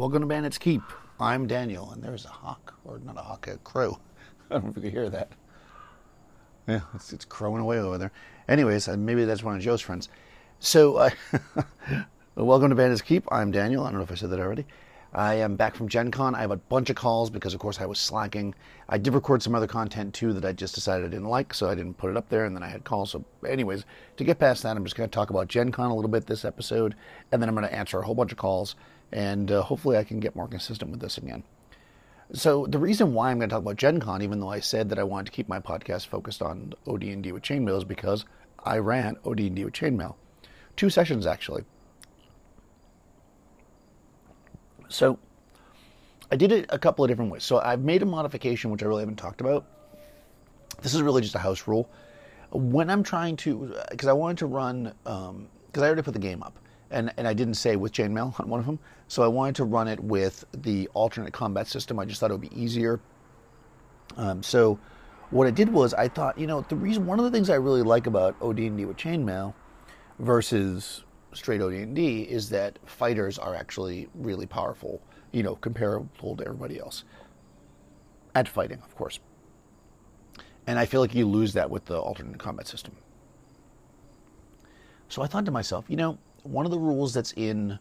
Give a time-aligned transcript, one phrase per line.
[0.00, 0.80] Welcome to Bandits Keep.
[1.20, 3.98] I'm Daniel, and there's a hawk, or not a hawk, a crow.
[4.50, 5.30] I don't know if you can hear that.
[6.66, 8.10] Yeah, it's, it's crowing away over there.
[8.48, 10.08] Anyways, uh, maybe that's one of Joe's friends.
[10.58, 11.10] So, uh,
[12.34, 13.30] welcome to Bandits Keep.
[13.30, 13.84] I'm Daniel.
[13.84, 14.64] I don't know if I said that already.
[15.12, 16.34] I am back from Gen Con.
[16.34, 18.54] I have a bunch of calls because, of course, I was slacking.
[18.88, 21.68] I did record some other content too that I just decided I didn't like, so
[21.68, 23.10] I didn't put it up there, and then I had calls.
[23.10, 23.84] So, anyways,
[24.16, 26.26] to get past that, I'm just going to talk about Gen Con a little bit
[26.26, 26.94] this episode,
[27.32, 28.76] and then I'm going to answer a whole bunch of calls,
[29.12, 31.42] and uh, hopefully I can get more consistent with this again.
[32.32, 34.88] So, the reason why I'm going to talk about Gen Con, even though I said
[34.90, 38.24] that I wanted to keep my podcast focused on OD&D with Chainmail, is because
[38.64, 40.14] I ran OD&D with Chainmail.
[40.76, 41.64] Two sessions, actually.
[44.88, 45.18] So
[46.30, 47.42] I did it a couple of different ways.
[47.42, 49.66] So I've made a modification which I really haven't talked about.
[50.82, 51.90] This is really just a house rule.
[52.52, 56.20] When I'm trying to, because I wanted to run, because um, I already put the
[56.20, 56.58] game up,
[56.90, 59.64] and, and I didn't say with chainmail on one of them, so I wanted to
[59.64, 61.98] run it with the alternate combat system.
[61.98, 63.00] I just thought it would be easier.
[64.16, 64.78] Um, so
[65.30, 67.54] what I did was I thought, you know, the reason one of the things I
[67.54, 69.54] really like about OD&D with chainmail
[70.18, 75.00] versus straight OD&D is that fighters are actually really powerful,
[75.32, 77.04] you know, comparable to everybody else.
[78.34, 79.20] At fighting, of course.
[80.66, 82.94] And I feel like you lose that with the alternate combat system.
[85.08, 87.78] So I thought to myself, you know, one of the rules that's in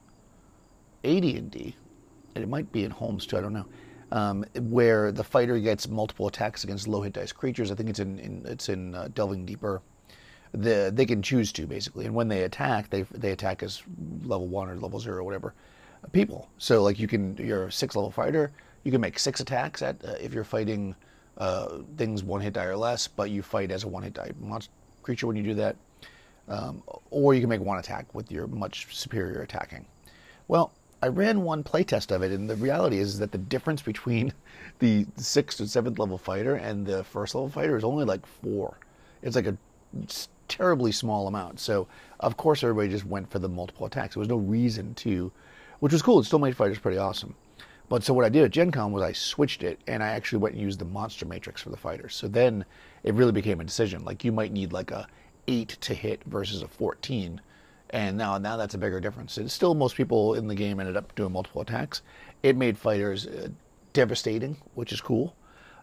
[1.03, 1.75] AD&D,
[2.35, 3.65] and it might be in Holmes too, I don't know,
[4.11, 7.71] um, where the fighter gets multiple attacks against low hit dice creatures.
[7.71, 9.81] I think it's in, in it's in uh, Delving Deeper
[10.53, 13.83] the they can choose to basically, and when they attack, they they attack as
[14.23, 15.53] level one or level zero, or whatever
[16.11, 16.49] people.
[16.57, 18.51] So like you can, you're a six level fighter,
[18.83, 20.95] you can make six attacks at uh, if you're fighting
[21.37, 24.31] uh, things one hit die or less, but you fight as a one hit die
[24.39, 24.71] monster
[25.03, 25.75] creature when you do that,
[26.49, 29.85] um, or you can make one attack with your much superior attacking.
[30.47, 34.33] Well, I ran one playtest of it, and the reality is that the difference between
[34.79, 38.77] the sixth and seventh level fighter and the first level fighter is only like four.
[39.21, 39.57] It's like a
[40.47, 41.59] terribly small amount.
[41.59, 41.87] So
[42.19, 44.15] of course everybody just went for the multiple attacks.
[44.15, 45.31] There was no reason to,
[45.79, 46.19] which was cool.
[46.19, 47.35] It still made fighters pretty awesome.
[47.87, 50.39] But so what I did at Gen Con was I switched it and I actually
[50.39, 52.15] went and used the monster matrix for the fighters.
[52.15, 52.65] So then
[53.03, 54.03] it really became a decision.
[54.03, 55.07] Like you might need like a
[55.49, 57.41] eight to hit versus a fourteen.
[57.91, 59.37] And now now that's a bigger difference.
[59.47, 62.01] Still most people in the game ended up doing multiple attacks.
[62.43, 63.49] It made fighters uh,
[63.93, 65.35] devastating, which is cool.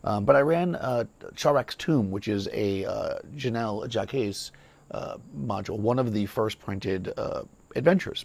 [0.05, 4.53] Um, but I ran uh, F'Chelrak's Tomb, which is a uh, Jennell Jaquays
[4.93, 7.43] uh, module, one of the first printed uh,
[7.75, 8.25] adventures.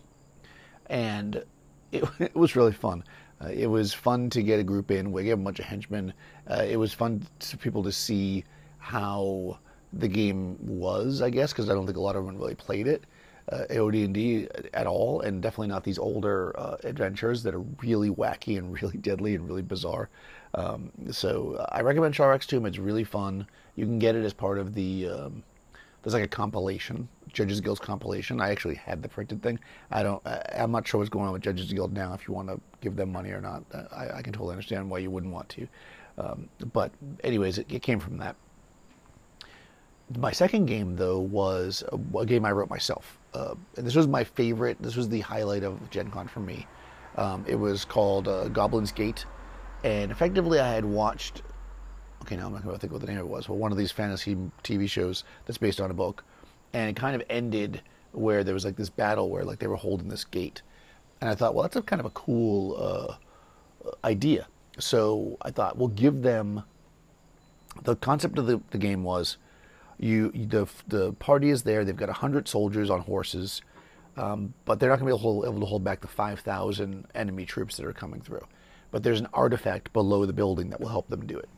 [0.90, 1.44] And
[1.92, 3.04] it, it, was really fun.
[3.44, 5.12] Uh, it was fun to get a group in.
[5.12, 6.14] We gave a bunch of henchmen.
[6.50, 8.44] Uh, it was fun for people to see
[8.78, 9.58] how
[9.94, 12.88] the game was, I guess, because I don't think a lot of them really played
[12.88, 13.04] it.
[13.52, 18.58] Uh, AOD&D at all, and definitely not these older uh, adventures that are really wacky
[18.58, 20.10] and really deadly and really bizarre.
[20.54, 22.66] Um, so uh, I recommend F'Chelrak's Tomb.
[22.66, 23.48] It's really fun.
[23.76, 25.08] You can get it as part of the.
[25.08, 25.44] Um,
[26.02, 28.42] there's like a compilation, Judges Guild's compilation.
[28.42, 29.60] I actually had the printed thing.
[29.92, 30.26] I don't.
[30.26, 32.14] I, am not sure what's going on with Judges Guild now.
[32.14, 34.90] If you want to give them money or not, uh, I, I, can totally understand
[34.90, 35.68] why you wouldn't want to.
[36.18, 36.92] Um, but
[37.24, 38.36] anyways, it, it, came from that.
[40.18, 44.08] My second game though was a, a game I wrote myself, uh, and this was
[44.08, 44.78] my favorite.
[44.82, 46.68] This was the highlight of Gen Con for me.
[47.18, 49.26] Um, it was called uh, Goblin's Gate
[49.84, 51.42] and effectively I had watched.
[52.24, 53.78] Okay, now I'm not going to think what the name it was, but one of
[53.78, 56.24] these fantasy TV shows that's based on a book,
[56.74, 59.76] and it kind of ended where there was like this battle where like they were
[59.76, 60.62] holding this gate,
[61.20, 64.48] and I thought, well, that's a kind of a cool uh, idea.
[64.78, 66.64] So I thought, we'll give them.
[67.84, 69.38] The concept of the, the game was,
[70.02, 71.86] you the the party is there.
[71.86, 73.62] They've got hundred soldiers on horses,
[74.18, 76.08] um, but they're not going to be able to, hold, able to hold back the
[76.08, 78.46] five thousand enemy troops that are coming through
[78.92, 81.50] but there's an artifact below the building that will help them do it.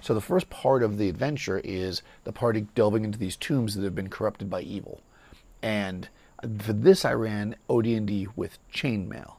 [0.00, 3.84] So the first part of the adventure is the party delving into these tombs that
[3.84, 5.02] have been corrupted by evil.
[5.62, 6.08] And
[6.58, 9.34] for this I ran OD&D with chainmail.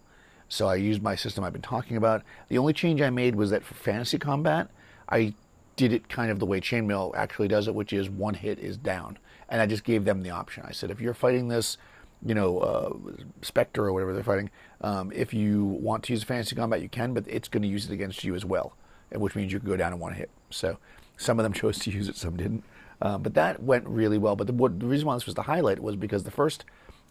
[0.47, 2.23] So I used my system I've been talking about.
[2.49, 4.69] The only change I made was that for fantasy combat,
[5.09, 5.33] I
[5.79, 8.75] did it kind of the way chainmail actually does it, which is one hit is
[8.75, 9.17] down.
[9.47, 10.65] And I just gave them the option.
[10.67, 11.77] I said, if you're fighting this
[12.25, 12.93] you know, uh,
[13.41, 14.49] Spectre or whatever they're fighting.
[14.81, 17.67] Um, if you want to use a fantasy combat, you can, but it's going to
[17.67, 18.75] use it against you as well,
[19.11, 20.29] which means you can go down in one hit.
[20.49, 20.77] So
[21.17, 22.63] some of them chose to use it, some didn't.
[23.01, 24.35] Uh, but that went really well.
[24.35, 26.65] But the, what, the reason why this was the highlight was because the first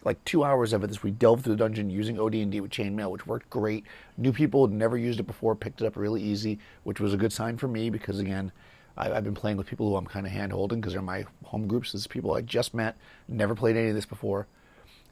[0.05, 3.11] like two hours of it, this we delved through the dungeon using OD&D with chainmail,
[3.11, 3.85] which worked great.
[4.17, 7.17] New people had never used it before, picked it up really easy, which was a
[7.17, 8.53] good sign for me because again,
[8.97, 11.25] I, have been playing with people who I'm kind of hand holding because they're my
[11.45, 11.93] home groups.
[11.93, 12.97] This is people I just met,
[13.29, 14.47] never played any of this before.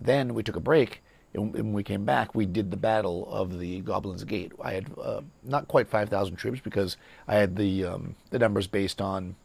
[0.00, 1.02] Then we took a break.
[1.34, 4.52] and when we came back, we did the battle of the Goblins Gate.
[4.62, 6.96] I had uh, not quite 5,000 troops because
[7.28, 9.36] I had the um, the numbers based on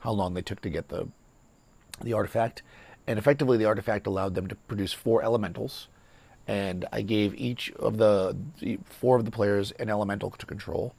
[0.00, 1.08] how long they took to get the
[2.02, 2.62] the artifact,
[3.06, 5.88] and effectively the artifact allowed them to produce four elementals,
[6.46, 8.36] and I gave each of the,
[8.84, 10.94] four of the players an elemental to control,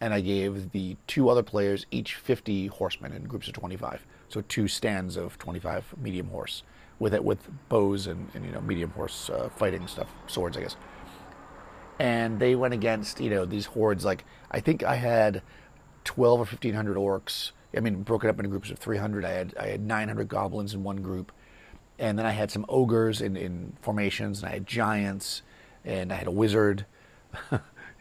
[0.00, 4.42] and I gave the two other players each 50 horsemen in groups of 25, so
[4.42, 6.62] two stands of 25 medium horse
[6.98, 10.62] with it with bows and, and you know medium horse uh, fighting stuff, swords, I
[10.62, 10.76] guess.
[11.98, 14.04] And they went against you know these hordes.
[14.04, 15.42] Like I think I had
[16.04, 17.52] twelve or fifteen hundred orcs.
[17.76, 19.24] I mean, broken up into groups of three hundred.
[19.24, 21.32] I had I had nine hundred goblins in one group,
[21.98, 25.42] and then I had some ogres in, in formations, and I had giants,
[25.84, 26.86] and I had a wizard.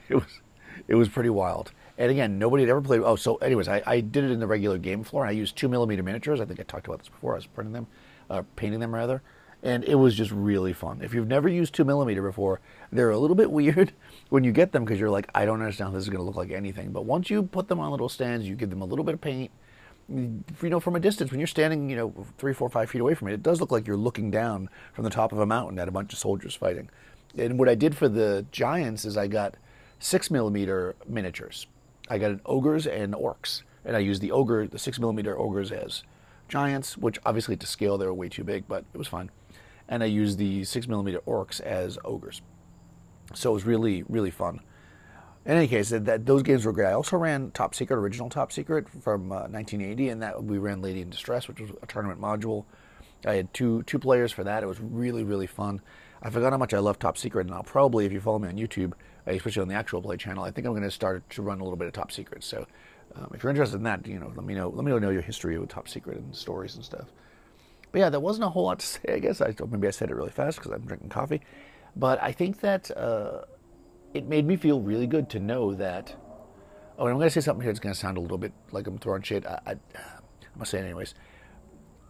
[0.10, 0.42] it was
[0.88, 1.72] it was pretty wild.
[1.98, 3.01] And again, nobody had ever played.
[3.01, 5.25] Oh, so anyways, I, I did it in the regular game floor.
[5.28, 6.42] I used two millimeter miniatures.
[6.42, 7.34] I think I talked about this before.
[7.34, 7.88] I was printing them
[8.30, 9.22] uh, painting them rather,
[9.62, 11.01] and it was just really fun.
[11.04, 12.62] If you've never used two millimeter before,
[12.92, 13.94] they're a little bit weird
[14.30, 16.25] when you get them because you're like, I don't understand how this is going to
[16.25, 16.92] look like anything.
[16.92, 19.22] But once you put them on little stands, you give them a little bit of
[19.22, 19.51] paint.
[20.10, 23.16] You know, from a distance, when you're standing, you know, three, four, five feet away
[23.16, 25.80] from it, it does look like you're looking down from the top of a mountain
[25.80, 26.90] at a bunch of soldiers fighting.
[27.38, 29.56] And what I did for the giants is I got
[30.00, 31.68] six millimeter miniatures.
[32.10, 35.72] I got an ogres and orcs, and I used the ogre, the six millimeter ogres
[35.72, 36.04] as
[36.50, 39.32] giants, which obviously to scale they were way too big, but it was fun.
[39.88, 42.42] And I used the six millimeter orcs as ogres,
[43.34, 44.60] so it was really really fun.
[45.45, 46.88] In any case, that, those games were great.
[46.88, 50.81] I also ran Top Secret, original Top Secret from uh, 1980, and that we ran
[50.81, 52.66] Lady in Distress, which was a tournament module.
[53.25, 54.63] I had two two players for that.
[54.63, 55.81] It was really really fun.
[56.22, 58.48] I forgot how much I love Top Secret, and I'll probably, if you follow me
[58.48, 58.94] on YouTube,
[59.28, 61.63] especially on the actual play channel, I think I'm going to start to run a
[61.63, 62.46] little bit of Top Secret.
[62.46, 62.66] So
[63.16, 64.69] um, if you're interested in that, you know, let me know.
[64.69, 67.07] Let me know your history with Top Secret and stories and stuff.
[67.92, 69.00] But yeah, there wasn't a whole lot to say.
[69.10, 71.42] I guess I maybe I said it really fast because I'm drinking coffee,
[71.98, 73.42] but I think that uh,
[74.13, 76.15] it made me feel really good to know that.
[76.98, 78.54] Oh, and I'm going to say something here that's going to sound a little bit
[78.71, 79.45] like I'm throwing shit.
[79.45, 79.77] I, I, I'm
[80.56, 81.15] going to say it anyways.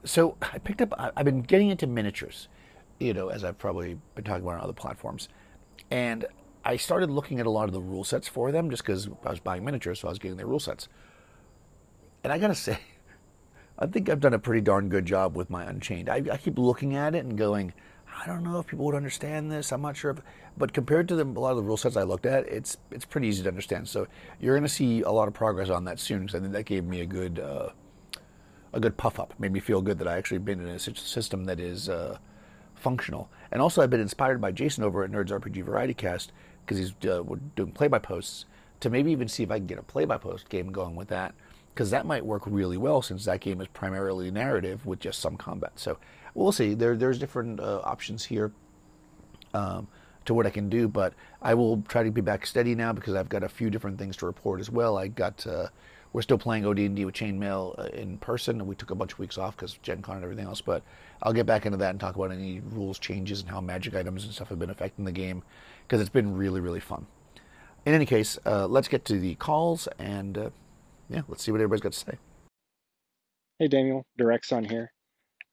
[0.04, 0.94] So I picked up.
[0.98, 2.50] I've been getting into miniatures,
[3.00, 5.30] you know, as I've probably been talking about on other platforms,
[5.90, 6.26] and
[6.66, 9.30] I started looking at a lot of the rule sets for them just because I
[9.30, 10.90] was buying miniatures, so I was getting their rule sets.
[12.24, 12.80] And I gotta say,
[13.80, 16.10] I think I've done a pretty darn good job with my Unchained.
[16.10, 17.74] I, I, keep looking at it and going,
[18.16, 19.72] I don't know if people would understand this.
[19.72, 20.20] I'm not sure if,
[20.58, 23.06] but compared to the, a lot of the rule sets I looked at, it's it's
[23.06, 23.88] pretty easy to understand.
[23.88, 24.08] So
[24.40, 26.66] you're going to see a lot of progress on that soon because I think that
[26.66, 27.70] gave me a good uh,
[28.72, 29.34] a good puff up.
[29.40, 32.18] Made me feel good that I actually been in a system that is uh,
[32.76, 33.30] functional.
[33.52, 36.32] And also, I've been inspired by Jason over at Nerds RPG Variety Cast
[36.66, 37.24] because he's uh,
[37.56, 38.46] doing play by posts
[38.80, 41.08] to maybe even see if I can get a play by post game going with
[41.10, 41.34] that
[41.74, 45.38] because that might work really well since that game is primarily narrative with just some
[45.38, 45.72] combat.
[45.76, 45.98] So
[46.34, 46.74] we'll see.
[46.74, 48.52] There, there's different uh, options here
[49.54, 49.88] um,
[50.26, 53.16] to what I can do, but I will try to be back steady now because
[53.16, 54.98] I've got a few different things to report as well.
[54.98, 55.68] I got uh,
[56.14, 59.20] we're still playing OD&D with Chainmail uh, in person, and we took a bunch of
[59.20, 60.62] weeks off because Gen Con and everything else.
[60.62, 60.84] But
[61.24, 64.24] I'll get back into that and talk about any rules changes and how magic items
[64.24, 65.42] and stuff have been affecting the game
[65.84, 67.08] because it's been really, really fun.
[67.86, 70.50] In any case, uh, let's get to the calls and uh,
[71.10, 72.18] yeah, let's see what everybody's got to say.
[73.60, 74.93] Hey, Daniel, Direxon here.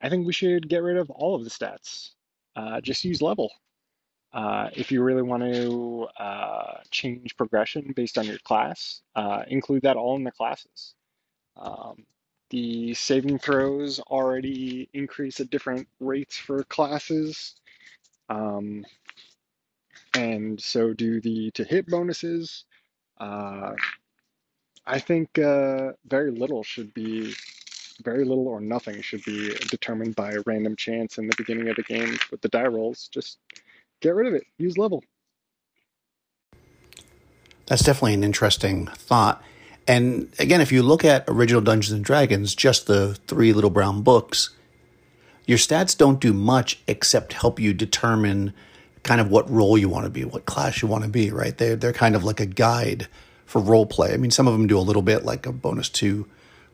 [0.00, 2.10] I think we should get rid of all of the stats.
[2.56, 3.50] Uh, just use level.
[4.32, 9.82] Uh, if you really want to uh, change progression based on your class, uh, include
[9.82, 10.94] that all in the classes.
[11.56, 12.06] Um,
[12.50, 17.54] the saving throws already increase at different rates for classes.
[18.28, 18.84] Um,
[20.14, 22.64] and so do the to hit bonuses.
[23.18, 23.72] Uh,
[24.86, 27.34] I think uh, very little should be,
[28.00, 31.82] very little or nothing should be determined by random chance in the beginning of the
[31.82, 33.08] game with the die rolls.
[33.12, 33.38] Just
[34.00, 34.44] get rid of it.
[34.58, 35.02] Use level.
[37.66, 39.42] That's definitely an interesting thought.
[39.86, 44.02] And again, if you look at original Dungeons and Dragons, just the three little brown
[44.02, 44.50] books,
[45.46, 48.52] your stats don't do much except help you determine
[49.02, 51.56] kind of what role you want to be, what class you want to be, right?
[51.56, 53.08] They're, they're kind of like a guide
[53.46, 54.12] for role play.
[54.12, 56.26] I mean, some of them do a little bit like a bonus to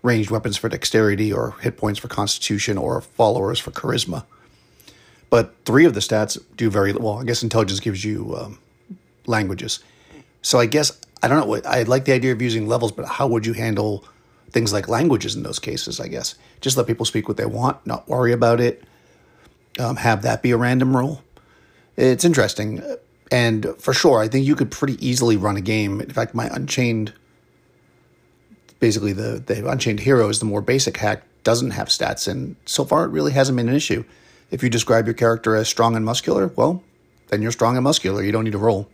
[0.07, 4.25] ranged weapons for dexterity or hit points for constitution or followers for charisma.
[5.29, 7.19] But three of the stats do very well.
[7.19, 8.59] I guess intelligence gives you um,
[9.27, 9.81] languages.
[10.41, 13.27] So I guess, I don't know, I like the idea of using levels, but how
[13.27, 14.05] would you handle
[14.51, 16.37] things like languages in those cases, I guess?
[16.61, 18.85] Just let people speak what they want, not worry about it,
[19.79, 21.23] um, have that be a random rule
[21.97, 22.83] it's interesting.
[23.31, 26.01] And for sure, I think you could pretty easily run a game.
[26.01, 27.13] In fact, my Unchained,
[28.81, 32.29] basically the, the Unchained Heroes, the more basic hack, doesn't have stats.
[32.29, 34.05] And so far, it really hasn't been an issue.
[34.51, 36.83] If you describe your character as strong and muscular, well,
[37.29, 38.23] then you're strong and muscular.
[38.23, 38.89] You don't need to roll.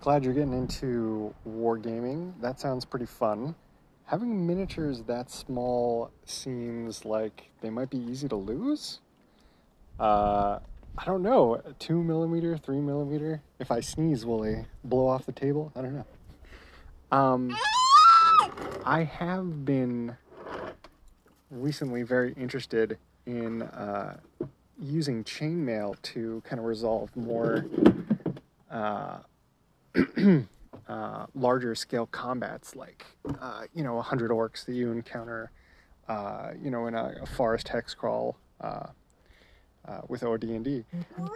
[0.00, 2.32] Glad you're getting into wargaming.
[2.40, 3.54] That sounds pretty fun.
[4.06, 9.00] Having miniatures that small seems like they might be easy to lose.
[10.00, 10.60] Uh,
[10.96, 11.60] I don't know.
[11.78, 13.42] Two millimeter, three millimeter.
[13.58, 15.72] If I sneeze, will they blow off the table?
[15.76, 16.06] I don't know.
[17.10, 17.56] Um,
[18.84, 20.16] I have been
[21.50, 24.18] recently very interested in uh,
[24.78, 27.64] using chainmail to kind of resolve more
[28.70, 29.18] uh,
[30.88, 33.06] uh, larger scale combats, like
[33.40, 35.50] uh, you know, a hundred orcs that you encounter,
[36.08, 38.88] uh, you know, in a, a forest hex crawl uh,
[40.08, 40.84] with OD&D.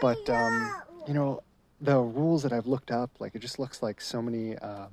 [0.03, 0.75] But um,
[1.09, 1.43] you know,
[1.81, 4.91] the rules that I've looked up, like it just looks like so many um,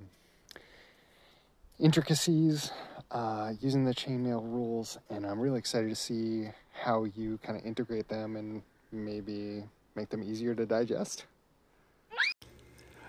[1.79, 2.71] intricacies
[3.11, 7.65] uh, using the chainmail rules, and I'm really excited to see how you kind of
[7.65, 9.63] integrate them and maybe
[9.95, 11.25] make them easier to digest.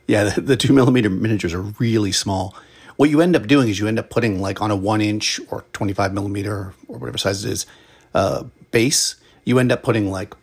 [0.07, 2.55] Yeah, the, the two millimeter miniatures are really small.
[2.97, 5.41] What you end up doing is you end up putting like on a one inch
[5.51, 7.67] or 25 millimeter or whatever size it is
[8.15, 10.35] uh, base, you end up putting like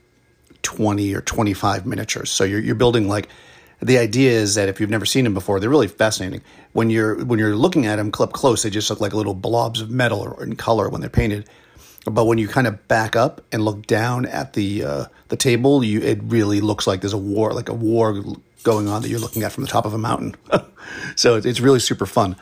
[0.63, 2.31] 20 or 25 miniatures.
[2.31, 3.29] So you're, you're building like
[3.81, 6.41] the idea is that if you've never seen them before, they're really fascinating.
[6.73, 9.81] When you're when you're looking at them up close, they just look like little blobs
[9.81, 11.47] of metal or in color when they're painted.
[12.05, 15.83] But when you kind of back up and look down at the uh, the table,
[15.83, 18.23] you it really looks like there's a war, like a war
[18.63, 20.35] going on that you're looking at from the top of a mountain.
[21.15, 22.35] so it's, it's really super fun.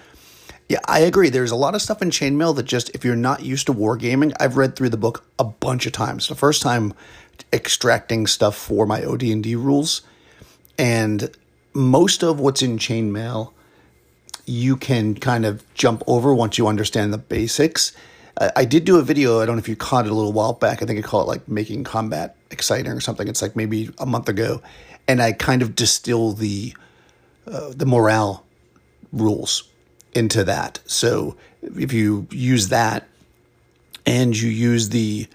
[0.68, 1.30] Yeah, I agree.
[1.30, 4.34] There's a lot of stuff in chainmail that just if you're not used to wargaming,
[4.40, 6.28] I've read through the book a bunch of times.
[6.28, 6.94] The first time
[7.54, 10.02] extracting stuff for my OD&D rules,
[10.78, 11.30] and
[11.74, 13.52] most of what's in chainmail
[14.46, 17.94] you can kind of jump over once you understand the basics.
[18.38, 19.40] I, did do a video.
[19.40, 20.84] I don't know if you caught it a little while back.
[20.84, 23.30] I think I call it like making combat exciting or something.
[23.30, 24.62] It's like maybe a month ago,
[25.08, 26.76] and I kind of distill the
[27.48, 28.46] uh, the morale
[29.14, 29.70] rules
[30.14, 30.80] into that.
[30.86, 33.08] So if you use that
[34.06, 35.28] and you use the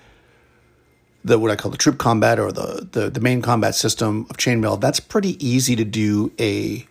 [1.24, 4.36] the what I call the troop combat or the, the the main combat system of
[4.36, 6.86] chainmail, that's pretty easy to do a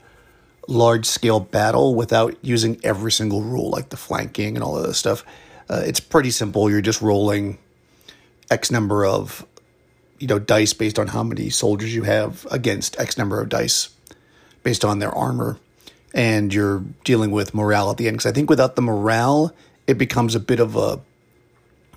[0.68, 4.98] large scale battle without using every single rule like the flanking and all of this
[4.98, 5.26] stuff.
[5.68, 6.70] Uh, it's pretty simple.
[6.70, 7.58] You're just rolling
[8.52, 9.46] X number of
[10.20, 13.90] you know dice based on how many soldiers you have against X number of dice
[14.62, 15.58] based on their armor,
[16.14, 18.18] and you're dealing with morale at the end.
[18.18, 19.56] Because I think without the morale,
[19.88, 21.00] it becomes a bit of a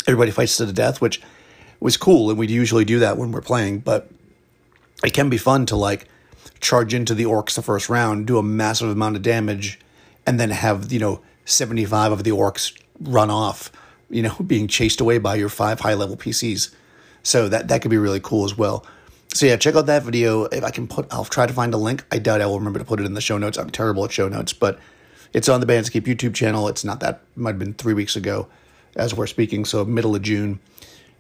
[0.07, 1.21] everybody fights to the death, which
[1.83, 3.81] was cool, and we'd usually do that when we're playing.
[3.81, 4.11] But
[5.05, 6.09] it can be fun to like
[6.61, 9.81] charge into the orcs the first round, do a massive amount of damage,
[10.27, 13.71] and then have you know seventy five of the orcs run off,
[14.11, 16.75] you know, being chased away by your five high level PCs.
[17.23, 18.87] So that that could be really cool as well.
[19.35, 20.45] So yeah, check out that video.
[20.45, 22.05] If I can put, I'll try to find a link.
[22.13, 23.57] I doubt I will remember to put it in the show notes.
[23.57, 24.79] I'm terrible at show notes, but
[25.33, 26.69] it's on the Bandits Keep YouTube channel.
[26.69, 28.49] It's not that might have been three weeks ago,
[28.95, 29.65] as we're speaking.
[29.65, 30.61] So middle of June,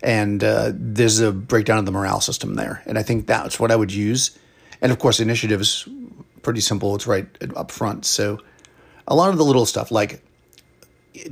[0.03, 2.83] and uh, there's a breakdown of the morale system there.
[2.87, 4.37] And I think that's what I would use.
[4.81, 5.89] And of course, initiative is
[6.43, 6.95] pretty simple.
[6.95, 8.05] It's right up front.
[8.05, 8.39] So
[9.07, 10.23] a lot of the little stuff like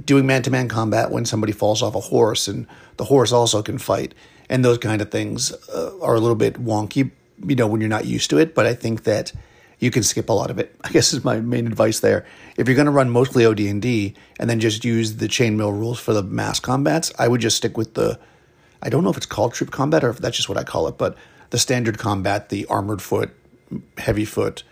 [0.05, 4.15] doing man-to-man combat when somebody falls off a horse and the horse also can fight
[4.51, 7.11] and those kind of things uh, are a little bit wonky,
[7.47, 8.55] you know, when you're not used to it.
[8.55, 9.33] But I think that
[9.79, 10.75] you can skip a lot of it.
[10.85, 12.27] I guess is my main advice there.
[12.57, 16.13] If you're going to run mostly OD&D and then just use the chainmail rules for
[16.13, 18.19] the mass combats, I would just stick with the.
[18.83, 20.89] I don't know if it's called troop combat or if that's just what I call
[20.89, 21.17] it, but
[21.51, 23.31] the standard combat, the armored foot,
[23.99, 24.63] heavy foot,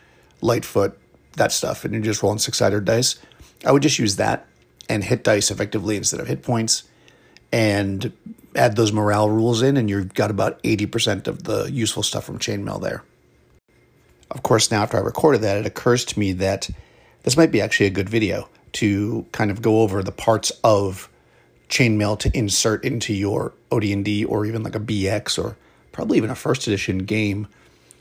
[0.40, 0.98] light foot,
[1.36, 3.18] that stuff, and you're just rolling six sided dice.
[3.64, 4.46] I would just use that
[4.88, 6.84] and hit dice effectively instead of hit points
[7.52, 8.12] and
[8.54, 12.38] add those morale rules in, and you've got about 80% of the useful stuff from
[12.38, 13.02] chainmail there.
[14.30, 16.68] Of course, now after I recorded that, it occurs to me that
[17.22, 21.07] this might be actually a good video to kind of go over the parts of
[21.68, 25.56] chainmail to insert into your OD&D or even like a BX or
[25.92, 27.46] probably even a first edition game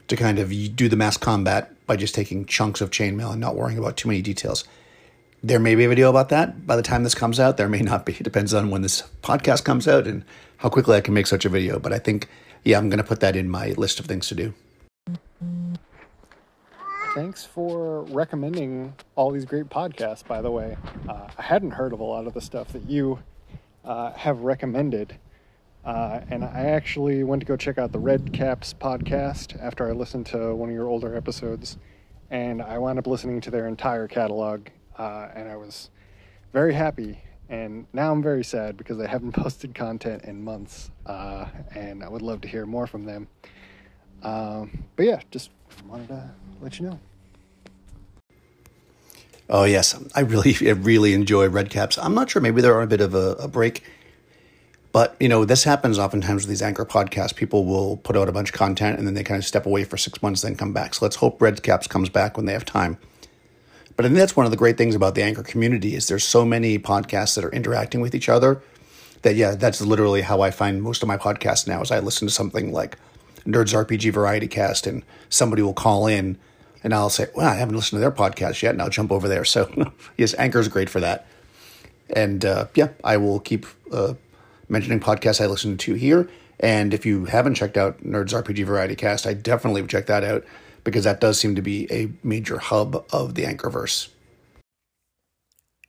[0.08, 3.56] to kind of do the mass combat by just taking chunks of chainmail and not
[3.56, 4.64] worrying about too many details.
[5.44, 7.58] There may be a video about that by the time this comes out.
[7.58, 8.14] There may not be.
[8.20, 10.24] It depends on when this podcast comes out and
[10.58, 11.80] how quickly I can make such a video.
[11.80, 12.28] But I think,
[12.64, 14.54] yeah, I'm going to put that in my list of things to do.
[17.14, 20.78] Thanks for recommending all these great podcasts, by the way.
[21.10, 23.20] Uh, I hadn't heard of a lot of the stuff that you
[23.88, 25.18] uh, have recommended.
[25.86, 29.94] Uh, and I actually went to go check out the Red Caps podcast after I
[29.94, 31.78] listened to one of your older episodes.
[32.30, 34.68] And I wound up listening to their entire catalog.
[34.98, 35.90] Uh, and I was
[36.52, 37.22] very happy.
[37.50, 40.92] And now I'm very sad because they haven't posted content in months.
[41.06, 43.30] Uh, and I would love to hear more from them.
[44.24, 45.52] Um, but yeah, just
[45.88, 46.30] wanted to
[46.62, 47.00] let you know.
[49.50, 51.98] Oh yes, I really, I really enjoy Red Caps.
[51.98, 53.84] I'm not sure, maybe they're on a bit of a, a break,
[54.92, 57.36] but you know, this happens oftentimes with these anchor podcasts.
[57.36, 59.84] People will put out a bunch of content and then they kind of step away
[59.84, 60.96] for six months, then come back.
[60.96, 62.98] So let's hope Red Caps comes back when they have time.
[63.96, 66.24] But I think that's one of the great things about the anchor community is there's
[66.24, 68.62] so many podcasts that are interacting with each other.
[69.24, 71.82] That yeah, that's literally how I find most of my podcasts now.
[71.82, 72.98] Is I listen to something like
[73.46, 76.38] Nerds RPG Variety Cast, and somebody will call in
[76.84, 79.28] and I'll say, well, I haven't listened to their podcast yet, and I'll jump over
[79.28, 79.46] there.
[79.46, 81.26] So, yes, Anchor is great for that.
[82.10, 84.14] And uh, yeah, I will keep uh,
[84.70, 86.30] mentioning podcasts I listen to here.
[86.60, 90.24] And if you haven't checked out Nerds RPG Variety Cast, I definitely would check that
[90.24, 90.44] out
[90.84, 94.10] because that does seem to be a major hub of the Anchorverse.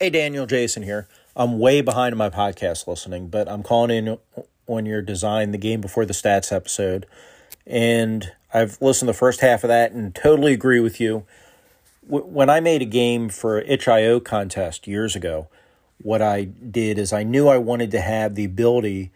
[0.01, 1.09] Hey, Daniel, Jason here.
[1.35, 4.19] I'm way behind in my podcast listening, but I'm calling in
[4.67, 7.07] on your design the game before the stats episode.
[7.69, 11.25] And I've listened to the first half of that and totally agree with you.
[12.07, 15.49] When I made a game for itch.io contest years ago,
[16.01, 19.11] what I did is I knew I wanted to have the ability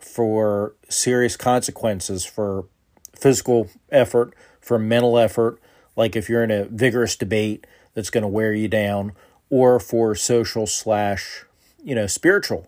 [0.00, 2.66] for serious consequences for
[3.14, 5.60] physical effort, for mental effort,
[5.94, 9.12] like if you're in a vigorous debate that's going to wear you down,
[9.50, 11.44] or for social slash,
[11.82, 12.66] you know, spiritual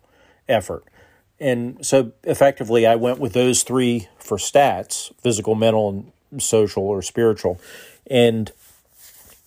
[0.48, 0.84] effort.
[1.38, 7.02] And so effectively, I went with those three for stats physical, mental, and social or
[7.02, 7.60] spiritual.
[8.08, 8.50] And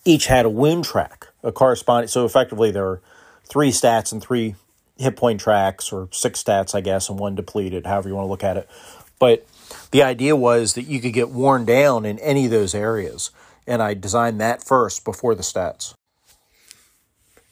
[0.04, 2.08] each had a wound track, a corresponding.
[2.08, 3.00] So effectively, there are
[3.44, 4.54] three stats and three
[4.98, 8.30] hit point tracks, or six stats, I guess, and one depleted, however you want to
[8.30, 8.68] look at it.
[9.18, 9.46] But
[9.90, 13.30] the idea was that you could get worn down in any of those areas.
[13.66, 15.94] And I designed that first before the stats.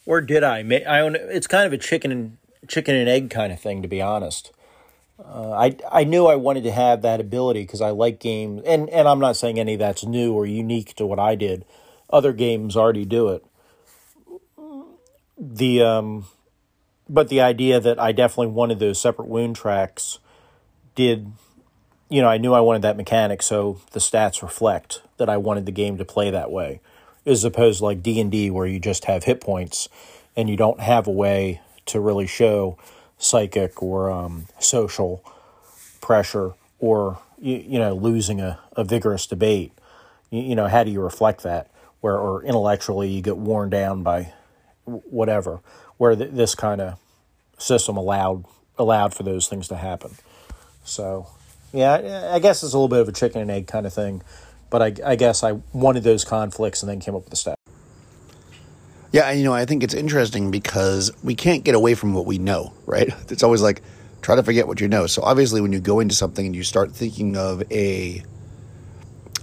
[0.06, 0.60] Or did I?
[0.86, 2.36] I own, it's kind of a chicken and
[2.68, 4.52] chicken and egg kind of thing, to be honest.
[5.18, 8.88] Uh, I I knew I wanted to have that ability because I like games, and
[8.90, 11.64] and I'm not saying any of that's new or unique to what I did.
[12.10, 13.44] Other games already do it.
[15.36, 16.26] The um,
[17.08, 20.18] but the idea that I definitely wanted those separate wound tracks
[20.94, 21.32] did,
[22.08, 25.66] you know, I knew I wanted that mechanic, so the stats reflect that I wanted
[25.66, 26.80] the game to play that way,
[27.26, 29.88] as opposed to like D and D where you just have hit points
[30.36, 32.78] and you don't have a way to really show
[33.18, 35.24] psychic or um, social
[36.00, 39.72] pressure or you, you know losing a, a vigorous debate.
[40.30, 41.70] You, you, know how do you reflect that?
[42.00, 44.32] Where or intellectually you get worn down by
[44.84, 45.60] whatever
[45.96, 46.98] where th- this kind of
[47.58, 48.44] system allowed
[48.78, 50.12] allowed for those things to happen.
[50.84, 51.26] So
[51.72, 54.22] yeah i guess it's a little bit of a chicken and egg kind of thing
[54.70, 57.57] but i, I guess i wanted those conflicts and then came up with the stuff
[59.12, 62.38] yeah, you know, I think it's interesting because we can't get away from what we
[62.38, 63.08] know, right?
[63.30, 63.82] It's always like
[64.20, 65.06] try to forget what you know.
[65.06, 68.22] So obviously, when you go into something and you start thinking of a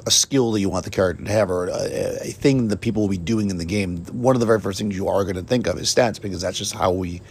[0.07, 3.01] a skill that you want the character to have or a, a thing that people
[3.01, 5.35] will be doing in the game, one of the very first things you are going
[5.35, 7.21] to think of is stats because that's just how we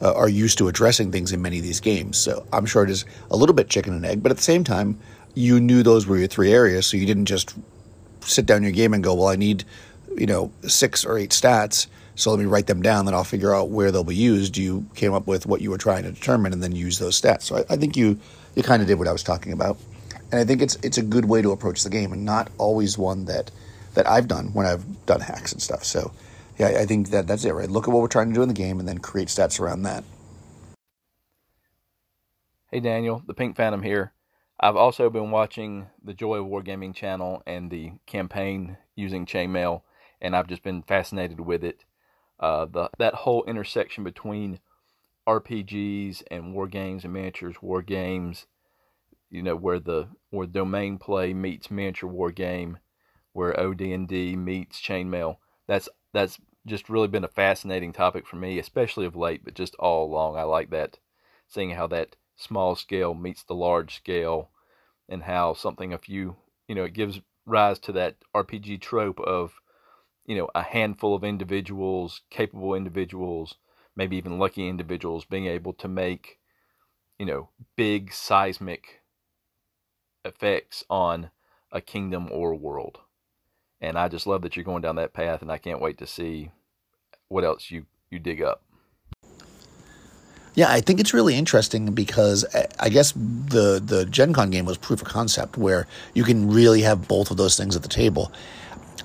[0.00, 2.16] uh, are used to addressing things in many of these games.
[2.16, 4.64] So I'm sure it is a little bit chicken and egg, but at the same
[4.64, 4.98] time,
[5.34, 7.54] you knew those were your three areas, so you didn't just
[8.20, 9.64] sit down your game and go, "Well, I need
[10.16, 11.86] you know, six or eight stats.
[12.16, 14.56] So let me write them down, then I'll figure out where they'll be used.
[14.56, 17.42] You came up with what you were trying to determine and then use those stats.
[17.42, 18.18] So I, I think you
[18.54, 19.76] you kind of did what I was talking about.
[20.30, 22.96] And I think it's it's a good way to approach the game and not always
[22.96, 23.50] one that
[23.94, 25.84] that I've done when I've done hacks and stuff.
[25.84, 26.12] So
[26.58, 27.68] yeah, I think that that's it, right?
[27.68, 29.82] Look at what we're trying to do in the game and then create stats around
[29.82, 30.04] that.
[32.70, 34.12] Hey Daniel, the Pink Phantom here.
[34.58, 39.82] I've also been watching the Joy of Wargaming channel and the campaign using chainmail
[40.24, 41.84] and I've just been fascinated with it.
[42.40, 44.58] Uh, the that whole intersection between
[45.26, 48.46] RPGs and war games and miniatures war games,
[49.30, 52.78] you know, where the where domain play meets miniature war game,
[53.34, 55.36] where OD&D meets chainmail.
[55.66, 59.74] That's that's just really been a fascinating topic for me, especially of late, but just
[59.74, 60.36] all along.
[60.36, 60.98] I like that,
[61.46, 64.48] seeing how that small scale meets the large scale,
[65.06, 69.60] and how something a few, you know, it gives rise to that RPG trope of
[70.26, 73.56] you know, a handful of individuals, capable individuals,
[73.96, 76.38] maybe even lucky individuals being able to make,
[77.18, 79.02] you know, big seismic
[80.24, 81.30] effects on
[81.70, 83.00] a kingdom or world.
[83.80, 86.06] And I just love that you're going down that path and I can't wait to
[86.06, 86.50] see
[87.28, 88.62] what else you, you dig up.
[90.54, 94.66] Yeah, I think it's really interesting because uh, I guess the the Gen Con game
[94.66, 97.88] was proof of concept where you can really have both of those things at the
[97.88, 98.30] table.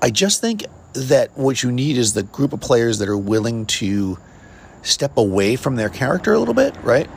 [0.00, 3.66] I just think that what you need is the group of players that are willing
[3.66, 4.18] to
[4.82, 7.08] step away from their character a little bit, right?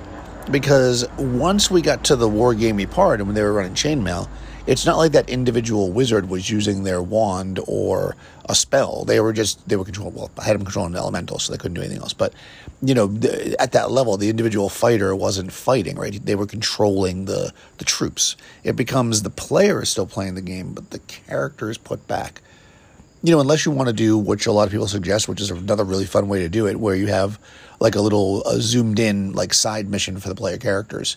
[0.51, 4.27] Because once we got to the wargamey part and when they were running chainmail,
[4.65, 8.15] it's not like that individual wizard was using their wand or
[8.47, 9.03] a spell.
[9.03, 10.15] They were just they were controlling.
[10.15, 12.13] Well, I had them controlling elemental, so they couldn't do anything else.
[12.13, 12.33] But
[12.81, 15.97] you know, the, at that level, the individual fighter wasn't fighting.
[15.97, 18.37] Right, they were controlling the the troops.
[18.63, 22.41] It becomes the player is still playing the game, but the character is put back.
[23.25, 25.49] You know, unless you want to do which a lot of people suggest, which is
[25.49, 27.39] another really fun way to do it, where you have
[27.79, 31.15] like a little uh, zoomed in like side mission for the player characters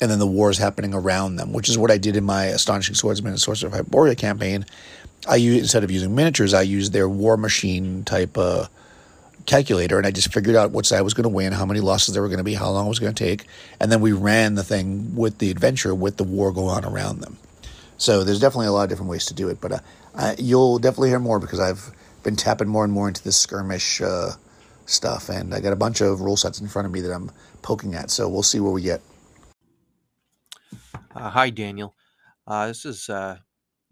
[0.00, 2.94] and then the wars happening around them, which is what I did in my Astonishing
[2.94, 4.66] Swordsman and Sorcerer of Hyperborea campaign.
[5.28, 8.66] I use instead of using miniatures, I used their war machine type uh,
[9.46, 12.14] calculator, and I just figured out what side was going to win, how many losses
[12.14, 13.46] there were going to be, how long it was going to take,
[13.80, 17.20] and then we ran the thing with the adventure with the war going on around
[17.20, 17.38] them.
[17.98, 19.78] So there's definitely a lot of different ways to do it, but uh,
[20.38, 21.90] You'll definitely hear more because I've
[22.22, 24.32] been tapping more and more into this skirmish uh,
[24.86, 27.30] stuff, and I got a bunch of rule sets in front of me that I'm
[27.62, 28.10] poking at.
[28.10, 29.00] So we'll see where we get.
[31.14, 31.94] Uh, hi, Daniel.
[32.46, 33.36] Uh, this is uh,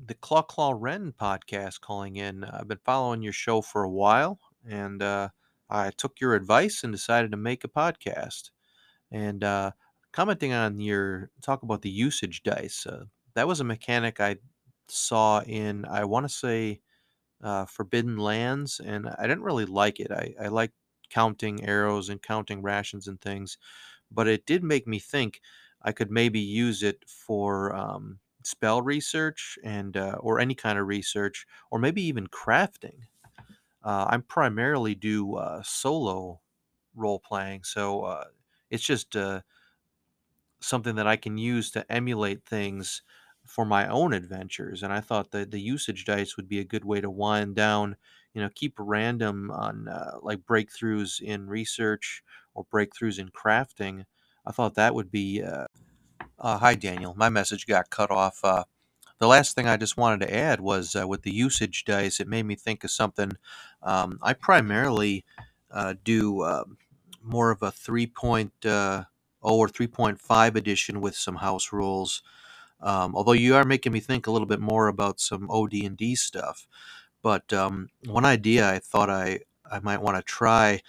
[0.04, 2.44] the Claw Claw Ren podcast calling in.
[2.44, 5.28] I've been following your show for a while, and uh,
[5.68, 8.50] I took your advice and decided to make a podcast.
[9.10, 9.72] And uh,
[10.12, 12.86] commenting on your talk about the usage dice,
[13.34, 14.36] that was a mechanic I
[14.88, 16.80] saw in, I want to say,
[17.42, 20.10] uh, Forbidden Lands, and I didn't really like it.
[20.10, 20.72] I, I like
[21.10, 23.58] counting arrows and counting rations and things,
[24.10, 25.40] but it did make me think
[25.82, 30.88] I could maybe use it for um, spell research and uh, or any kind of
[30.88, 33.04] research, or maybe even crafting.
[33.82, 36.40] Uh, I primarily do uh, solo
[36.94, 38.24] role playing, so uh,
[38.70, 39.42] it's just uh,
[40.60, 43.02] something that I can use to emulate things
[43.46, 44.82] for my own adventures.
[44.82, 47.96] And I thought that the usage dice would be a good way to wind down,
[48.34, 52.22] you know, keep random on uh, like breakthroughs in research
[52.54, 54.04] or breakthroughs in crafting.
[54.46, 55.42] I thought that would be.
[55.42, 55.66] Uh,
[56.38, 57.14] uh, hi, Daniel.
[57.16, 58.40] My message got cut off.
[58.42, 58.64] Uh,
[59.18, 62.28] the last thing I just wanted to add was uh, with the usage dice, it
[62.28, 63.32] made me think of something.
[63.82, 65.24] Um, I primarily
[65.70, 66.44] uh, do
[67.24, 69.04] more of a 3.0 uh,
[69.40, 72.22] or 3.5 edition with some house rules.
[72.80, 76.66] Um, although you are making me think a little bit more about some OD&D stuff.
[77.22, 80.82] But um, one idea I thought I, I might want to try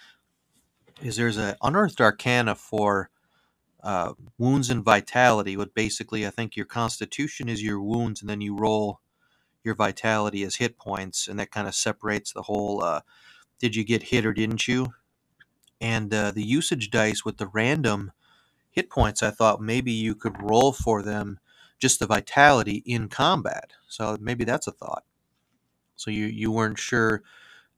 [1.02, 3.10] is there's an unearthed arcana for
[3.82, 5.56] uh, wounds and vitality.
[5.56, 9.00] What basically, I think your constitution is your wounds, and then you roll
[9.64, 12.82] your vitality as hit points, and that kind of separates the whole.
[12.82, 13.00] Uh,
[13.58, 14.88] did you get hit or didn't you?
[15.80, 18.12] And uh, the usage dice with the random
[18.70, 21.38] hit points, I thought maybe you could roll for them
[21.78, 23.72] just the vitality in combat.
[23.88, 25.04] So maybe that's a thought.
[25.96, 27.22] So you you weren't sure.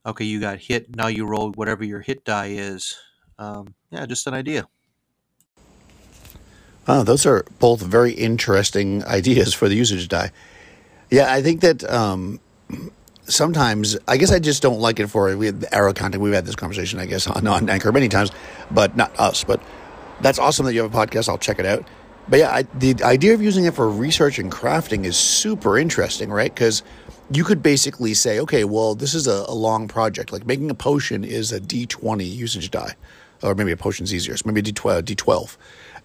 [0.06, 0.94] Okay, you got hit.
[0.94, 2.96] Now you roll whatever your hit die is.
[3.38, 4.68] Um, yeah, just an idea.
[6.86, 10.32] Oh, those are both very interesting ideas for the usage die.
[11.10, 12.40] Yeah, I think that um,
[13.24, 16.20] sometimes, I guess I just don't like it for we arrow counting.
[16.20, 18.30] We've had this conversation, I guess, on, on Anchor many times,
[18.70, 19.44] but not us.
[19.44, 19.60] But
[20.20, 21.28] that's awesome that you have a podcast.
[21.28, 21.86] I'll check it out.
[22.28, 26.30] But yeah, I, the idea of using it for research and crafting is super interesting,
[26.30, 26.54] right?
[26.54, 26.82] Because
[27.30, 30.32] you could basically say, okay, well, this is a, a long project.
[30.32, 32.96] Like making a potion is a D20 usage die,
[33.42, 34.36] or maybe a potion's easier.
[34.36, 34.98] So maybe a D12.
[34.98, 35.56] Uh, D12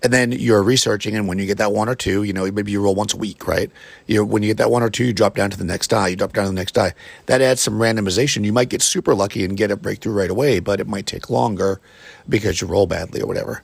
[0.03, 2.71] and then you're researching and when you get that one or two you know maybe
[2.71, 3.71] you roll once a week right
[4.05, 6.09] you when you get that one or two you drop down to the next die
[6.09, 6.93] you drop down to the next die
[7.25, 10.59] that adds some randomization you might get super lucky and get a breakthrough right away
[10.59, 11.79] but it might take longer
[12.27, 13.63] because you roll badly or whatever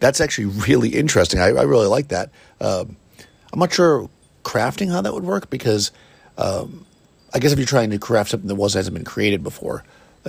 [0.00, 2.30] that's actually really interesting i, I really like that
[2.60, 2.96] um,
[3.52, 4.08] i'm not sure
[4.44, 5.90] crafting how that would work because
[6.36, 6.84] um,
[7.34, 9.84] i guess if you're trying to craft something that was hasn't been created before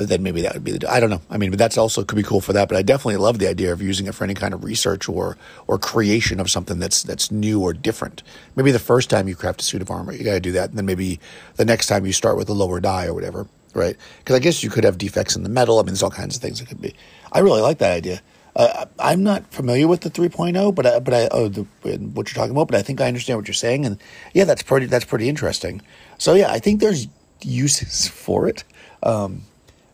[0.07, 0.89] then maybe that would be the.
[0.91, 1.21] I don't know.
[1.29, 2.69] I mean, but that's also could be cool for that.
[2.69, 5.37] But I definitely love the idea of using it for any kind of research or
[5.67, 8.23] or creation of something that's that's new or different.
[8.55, 10.69] Maybe the first time you craft a suit of armor, you got to do that,
[10.69, 11.19] and then maybe
[11.55, 13.97] the next time you start with a lower die or whatever, right?
[14.19, 15.79] Because I guess you could have defects in the metal.
[15.79, 16.95] I mean, there's all kinds of things that could be.
[17.31, 18.21] I really like that idea.
[18.59, 22.35] Uh, I'm not familiar with the 3.0, but I, but I oh the, what you're
[22.35, 22.67] talking about.
[22.67, 23.97] But I think I understand what you're saying, and
[24.33, 25.81] yeah, that's pretty that's pretty interesting.
[26.17, 27.07] So yeah, I think there's
[27.41, 28.65] uses for it.
[29.01, 29.43] Um,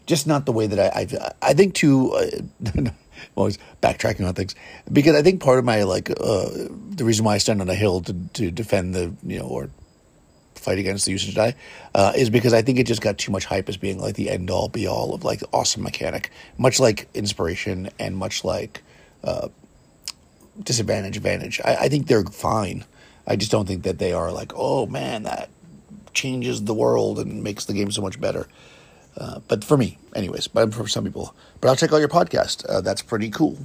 [0.08, 2.12] just not the way that I I, I think too.
[2.14, 2.90] Uh,
[3.36, 4.56] always backtracking on things
[4.92, 6.50] because I think part of my like uh,
[6.90, 9.70] the reason why I stand on a hill to to defend the you know or
[10.66, 11.56] fight against the usage die
[11.94, 14.30] uh, is because I think it just got too much hype as being like the
[14.30, 18.84] end all be all of like awesome mechanic, much like inspiration and much like
[19.24, 19.48] uh,
[20.62, 21.62] disadvantage advantage.
[21.64, 22.84] I, I think they're fine.
[23.28, 25.50] I just don't think that they are like oh man that
[26.14, 28.48] changes the world and makes the game so much better.
[29.18, 31.34] Uh, but for me, anyways, but for some people.
[31.62, 32.66] But I'll check out your podcast.
[32.68, 33.58] Uh, that's pretty cool.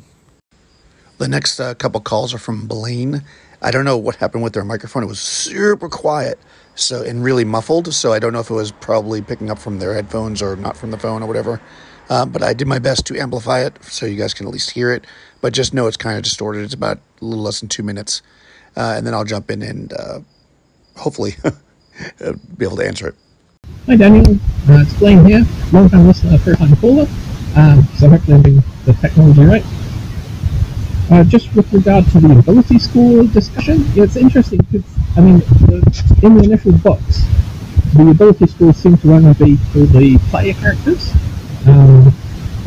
[1.19, 3.25] The next uh, couple calls are from Blaine
[3.63, 5.03] I don't know what happened with their microphone.
[5.03, 6.39] It was super quiet,
[6.81, 7.93] so and really muffled.
[7.95, 10.77] So I don't know if it was probably picking up from their headphones or not
[10.77, 11.61] from the phone or whatever.
[12.09, 14.71] Uh, but I did my best to amplify it so you guys can at least
[14.71, 15.07] hear it.
[15.41, 16.65] But just know it's kind of distorted.
[16.65, 18.23] It's about a little less than two minutes,
[18.77, 20.21] uh, and then I'll jump in and uh,
[20.97, 21.37] hopefully
[22.59, 23.15] be able to answer it.
[23.87, 24.35] Hi Daniel,
[24.69, 27.07] uh, it's Blaine here, long time listener, first time caller.
[27.57, 29.65] Um, so hopefully I'm doing the technology right.
[31.11, 34.85] Uh, just with regard to the ability score discussion, it's interesting because,
[35.17, 37.25] I mean, the, in the initial box,
[37.95, 41.13] the ability scores seem to only be for the player characters,
[41.67, 42.15] um,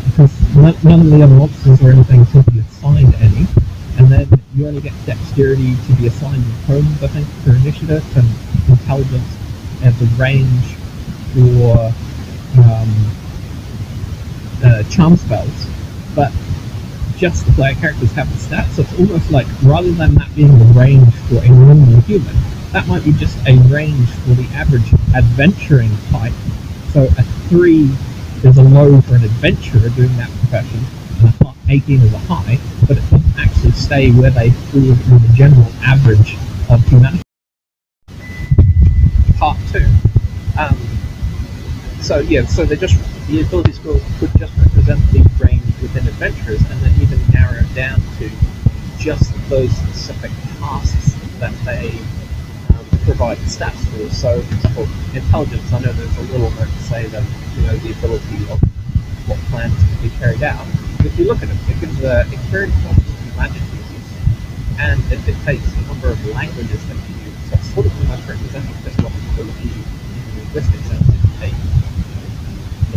[0.06, 3.47] because none, of the other monsters or anything seem to be assigned any,
[3.97, 8.03] and then you only get dexterity to be assigned in Holmes, I think, for initiative,
[8.17, 8.27] and
[8.67, 9.38] intelligence,
[9.82, 10.75] and the range
[11.34, 11.93] for
[12.60, 13.12] um,
[14.65, 15.67] uh, charm spells,
[16.13, 16.32] but
[17.17, 18.71] just the player characters have the stats.
[18.71, 22.36] So it's almost like rather than that being the range for a normal human,
[22.71, 26.34] that might be just a range for the average adventuring type.
[26.91, 27.89] So a three
[28.43, 30.80] is a low for an adventurer doing that profession,
[31.21, 35.21] and a 18 is a high, but it doesn't actually stay where they fall in
[35.21, 36.36] the general average
[36.69, 37.23] of humanity.
[39.38, 39.88] Part two.
[40.60, 40.78] Um,
[42.02, 46.59] so yeah, so they're just the ability scores could just represent the range within adventurers,
[46.69, 48.29] and then even narrow it down to
[48.97, 51.89] just those specific tasks that they
[52.75, 54.09] um, provide stats for.
[54.13, 54.41] So,
[54.75, 57.23] for intelligence, I know there's a little note to say that
[57.55, 58.59] you know the ability of
[59.27, 60.67] what plans can be carried out.
[60.99, 64.07] If you look at it, it gives uh, experience points to magic users,
[64.79, 67.39] and it dictates the number of languages that you use.
[67.47, 71.72] So it's sort of almost representing just what ability in the linguistic sense is take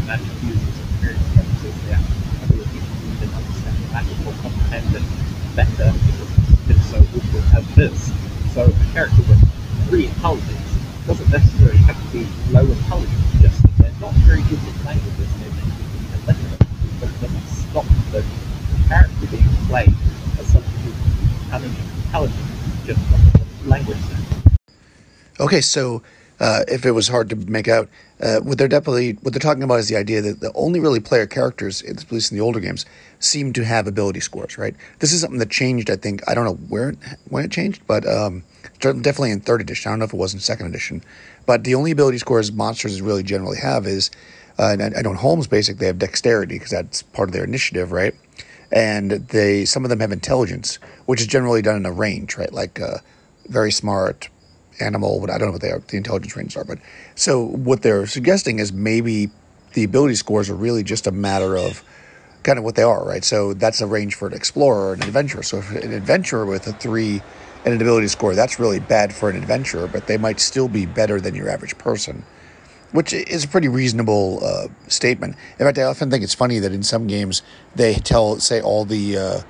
[0.07, 1.99] the magic users experience purposes, the
[2.47, 5.03] ability to read and understand the magic or comprehend it
[5.59, 5.90] better
[6.69, 8.12] been so awkward as this.
[8.55, 9.42] So a character with
[9.88, 14.62] three intelligence doesn't necessarily have to be low intelligence, just that they're not very good
[14.62, 15.85] with languages and they be
[16.23, 16.62] illiterate,
[17.01, 18.23] but it doesn't stop the
[18.87, 19.95] character being played
[20.38, 20.95] as somebody who's
[21.42, 22.47] intelligent, intelligent
[22.87, 23.99] just from language.
[25.40, 26.03] Okay, so
[26.40, 27.88] uh, if it was hard to make out,
[28.20, 31.01] uh, what they're definitely what they're talking about is the idea that the only really
[31.01, 32.87] player characters, at least in the older games,
[33.18, 34.59] seem to have ability scores.
[34.59, 34.75] Right.
[34.99, 35.90] This is something that changed.
[35.90, 36.94] I think I don't know where
[37.29, 38.42] when it changed, but um,
[38.81, 39.88] definitely in third edition.
[39.88, 41.03] I don't know if it was in second edition,
[41.46, 44.11] but the only ability scores monsters really generally have is,
[44.59, 47.44] uh, and I know in Holmes Basic they have dexterity because that's part of their
[47.44, 48.14] initiative, right?
[48.72, 52.53] And they some of them have intelligence, which is generally done in a range, right?
[52.53, 52.99] Like uh,
[53.49, 54.29] very smart,
[54.80, 56.64] animal, but I don't know what they are, the intelligence ranges are.
[56.64, 56.78] But
[57.14, 59.30] so what they're suggesting is maybe
[59.74, 61.84] the ability scores are really just a matter of
[62.42, 63.24] kind of what they are, right?
[63.24, 65.42] So that's a range for an explorer an adventurer.
[65.42, 67.20] So if an adventurer with a three
[67.64, 70.86] and an ability score, that's really bad for an adventurer, but they might still be
[70.86, 72.24] better than your average person,
[72.92, 75.34] which is a pretty reasonable uh, statement.
[75.58, 77.42] In fact, I often think it's funny that in some games
[77.74, 79.40] they tell, say, all the uh,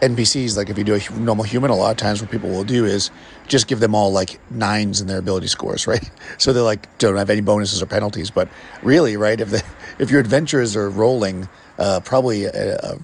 [0.00, 2.64] NPCs, like if you do a normal human, a lot of times what people will
[2.64, 3.10] do is
[3.48, 6.10] just give them all like nines in their ability scores, right?
[6.38, 8.30] So they like don't have any bonuses or penalties.
[8.30, 8.48] But
[8.82, 9.62] really, right, if the
[9.98, 12.98] if your adventurers are rolling, uh, probably a, a,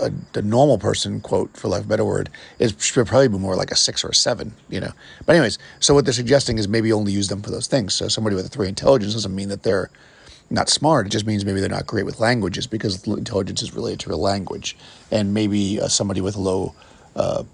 [0.00, 2.28] a, a, normal person, quote for lack of a better word,
[2.58, 4.92] is should probably be more like a six or a seven, you know.
[5.24, 7.94] But anyways, so what they're suggesting is maybe only use them for those things.
[7.94, 9.90] So somebody with a three intelligence doesn't mean that they're
[10.54, 11.06] not smart.
[11.06, 14.16] It just means maybe they're not great with languages because intelligence is related to a
[14.16, 14.76] language,
[15.10, 16.74] and maybe uh, somebody with low,
[17.16, 17.44] uh,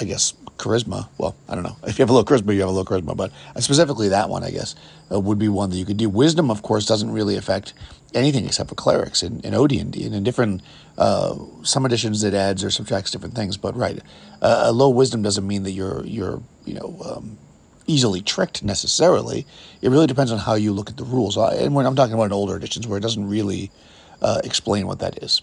[0.00, 1.08] I guess, charisma.
[1.18, 1.76] Well, I don't know.
[1.86, 4.42] If you have a low charisma, you have a low charisma, but specifically that one,
[4.42, 4.74] I guess,
[5.12, 6.08] uh, would be one that you could do.
[6.08, 7.74] Wisdom, of course, doesn't really affect
[8.14, 10.04] anything except for clerics in, in OD&D.
[10.04, 10.62] And in different,
[10.96, 13.56] uh, some editions it adds or subtracts different things.
[13.56, 14.00] But right,
[14.40, 17.38] uh, a low wisdom doesn't mean that you're, you're you know, um,
[17.86, 19.46] easily tricked necessarily.
[19.82, 21.36] It really depends on how you look at the rules.
[21.36, 23.70] And when I'm talking about older editions where it doesn't really
[24.22, 25.42] uh, explain what that is.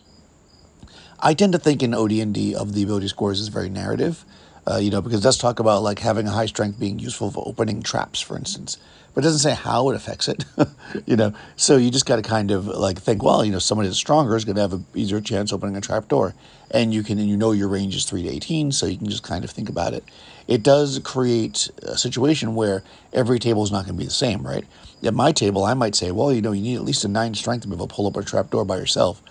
[1.19, 4.25] I tend to think in OD&D of the ability scores is very narrative,
[4.69, 7.30] uh, you know, because it does talk about like having a high strength being useful
[7.30, 8.80] for opening traps, for instance,
[9.13, 10.45] but it doesn't say how it affects it,
[11.06, 11.34] you know.
[11.58, 14.36] So you just got to kind of like think, well, you know, somebody that's stronger
[14.36, 16.34] is going to have an easier chance opening a trap door,
[16.71, 19.10] and you can, and you know, your range is three to eighteen, so you can
[19.10, 20.04] just kind of think about it
[20.47, 24.45] it does create a situation where every table is not going to be the same,
[24.45, 24.65] right?
[25.04, 27.34] At my table, I might say, well, you know, you need at least a nine
[27.34, 29.21] strength to be able to pull up a trap door by yourself,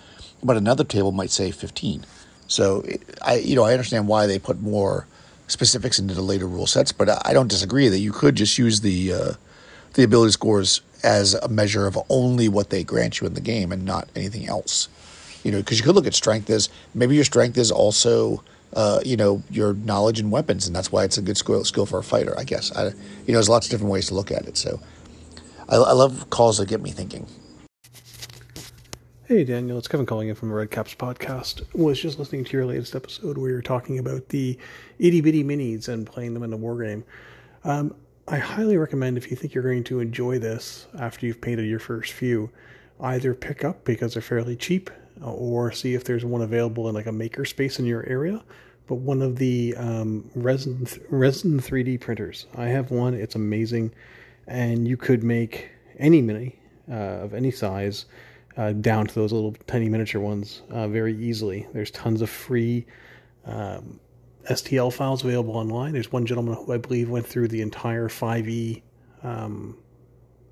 [0.43, 2.05] but another table might say 15.
[2.47, 2.83] So
[3.21, 5.07] I, you know, I understand why they put more
[5.47, 8.81] specifics into the later rule sets, but I don't disagree that you could just use
[8.81, 9.33] the uh,
[9.93, 13.71] the ability scores as a measure of only what they grant you in the game
[13.71, 14.87] and not anything else.
[15.43, 18.99] You know, because you could look at strength as maybe your strength is also uh,
[19.05, 21.99] you know, your knowledge and weapons, and that's why it's a good skill, skill for
[21.99, 22.71] a fighter, I guess.
[22.71, 24.57] I, you know, there's lots of different ways to look at it.
[24.57, 24.79] So,
[25.69, 27.27] I, I love calls that get me thinking.
[29.31, 31.63] Hey Daniel, it's Kevin calling in from the Red Caps podcast.
[31.73, 34.57] Was just listening to your latest episode where you're talking about the
[34.99, 37.05] itty bitty minis and playing them in a war game.
[37.63, 37.95] Um,
[38.27, 41.79] I highly recommend if you think you're going to enjoy this after you've painted your
[41.79, 42.49] first few,
[42.99, 44.89] either pick up because they're fairly cheap,
[45.21, 48.43] or see if there's one available in like a maker space in your area.
[48.87, 53.13] But one of the um, resin resin 3D printers, I have one.
[53.13, 53.93] It's amazing,
[54.47, 58.05] and you could make any mini uh, of any size
[58.57, 61.67] uh, down to those little tiny miniature ones uh, very easily.
[61.73, 62.85] There's tons of free
[63.45, 63.99] um,
[64.49, 65.93] STL files available online.
[65.93, 68.81] There's one gentleman who I believe went through the entire 5e
[69.23, 69.77] um,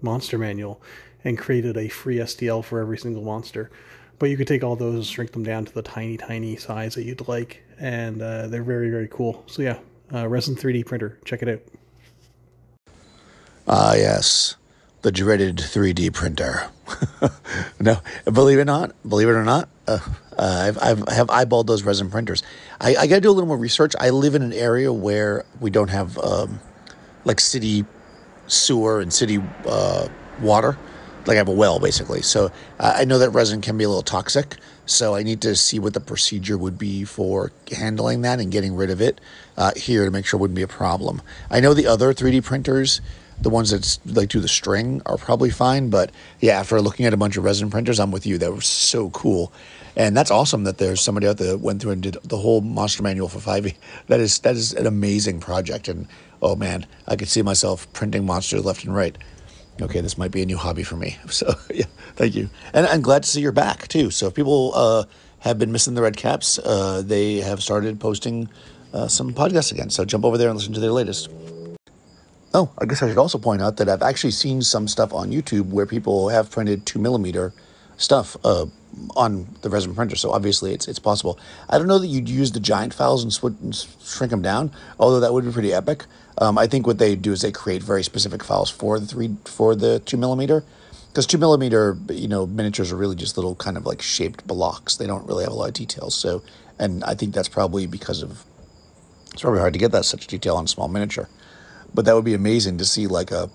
[0.01, 0.82] monster manual
[1.23, 3.71] and created a free STL for every single monster.
[4.19, 6.95] But you could take all those and shrink them down to the tiny, tiny size
[6.95, 9.43] that you'd like, and uh, they're very, very cool.
[9.47, 9.79] So yeah,
[10.13, 11.62] uh, Resin 3D printer, check it out.
[13.67, 14.55] Ah, yes
[15.01, 16.69] the dreaded 3D printer.
[17.79, 19.99] no, believe it or not, believe it or not, uh,
[20.38, 22.43] uh, I've, I've have eyeballed those resin printers.
[22.82, 23.93] I, I got to do a little more research.
[23.99, 26.60] I live in an area where we don't have um,
[27.25, 27.86] like city
[28.47, 30.08] sewer and city uh,
[30.41, 30.77] water.
[31.30, 34.02] Like I have a well basically, so I know that resin can be a little
[34.02, 34.56] toxic.
[34.88, 38.76] So I need to see what the procedure would be for handling that and getting
[38.76, 39.22] rid of it
[39.56, 41.22] uh, here to make sure it wouldn't be a problem.
[41.52, 43.00] I know the other 3D printers
[43.42, 47.13] the ones that like do the string are probably fine, but yeah, after looking at
[47.13, 48.39] a bunch of resin printers, I'm with you.
[48.39, 49.54] That was so cool,
[49.96, 52.62] and that's awesome that there's somebody out there that went through and did the whole
[52.62, 53.76] monster manual for 5e.
[54.08, 56.08] That is that is an amazing project, and
[56.42, 59.18] oh man, I could see myself printing monsters left and right.
[59.82, 61.18] Okay, this might be a new hobby for me.
[61.30, 64.12] So yeah, thank you, and I'm glad to see you're back too.
[64.12, 65.04] So if people uh,
[65.39, 68.50] have been missing the red caps, uh, they have started posting
[68.94, 69.89] uh, some podcasts again.
[69.89, 71.30] So jump over there and listen to their latest.
[72.54, 75.32] Oh, I guess I should also point out that I've actually seen some stuff on
[75.32, 77.54] YouTube where people have printed two millimeter
[77.98, 78.65] stuff uh,
[79.15, 80.15] on the resin printer.
[80.15, 81.39] So obviously, it's it's possible.
[81.70, 84.72] I don't know that you'd use the giant files and, sw- and shrink them down,
[85.00, 86.06] although that would be pretty epic.
[86.39, 89.36] Um, I think what they do is they create very specific files for the three
[89.45, 90.63] for the two millimeter,
[91.10, 94.95] because two millimeter you know miniatures are really just little kind of like shaped blocks.
[94.95, 96.15] They don't really have a lot of details.
[96.15, 96.41] So,
[96.80, 98.43] and I think that's probably because of
[99.34, 101.30] it's probably hard to get that such detail on a small miniature
[101.93, 103.49] but that would be amazing to see like a